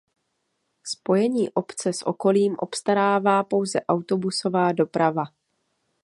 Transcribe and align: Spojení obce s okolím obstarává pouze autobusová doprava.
Spojení 0.83 1.49
obce 1.49 1.93
s 1.93 2.07
okolím 2.07 2.55
obstarává 2.59 3.43
pouze 3.43 3.81
autobusová 3.81 4.71
doprava. 4.71 5.23